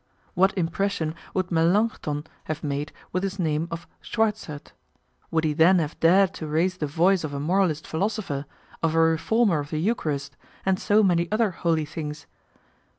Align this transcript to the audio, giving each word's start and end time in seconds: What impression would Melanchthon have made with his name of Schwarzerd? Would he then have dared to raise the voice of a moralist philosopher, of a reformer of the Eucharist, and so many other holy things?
What 0.33 0.57
impression 0.57 1.13
would 1.35 1.51
Melanchthon 1.51 2.25
have 2.45 2.63
made 2.63 2.91
with 3.11 3.21
his 3.21 3.37
name 3.37 3.67
of 3.69 3.85
Schwarzerd? 4.01 4.71
Would 5.29 5.43
he 5.43 5.53
then 5.53 5.77
have 5.77 5.99
dared 5.99 6.33
to 6.33 6.47
raise 6.47 6.77
the 6.77 6.87
voice 6.87 7.23
of 7.23 7.35
a 7.35 7.39
moralist 7.39 7.85
philosopher, 7.85 8.47
of 8.81 8.95
a 8.95 8.99
reformer 8.99 9.59
of 9.59 9.69
the 9.69 9.77
Eucharist, 9.77 10.35
and 10.65 10.79
so 10.79 11.03
many 11.03 11.31
other 11.31 11.51
holy 11.51 11.85
things? 11.85 12.25